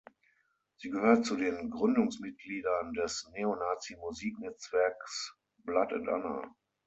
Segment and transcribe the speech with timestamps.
[0.77, 6.55] Sie gehört zu den Gründungsmitgliedern des Neonazi-Musiknetzwerks Blood and Honour.